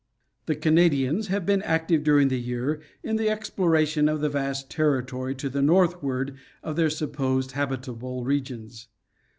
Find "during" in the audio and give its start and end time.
2.03-2.29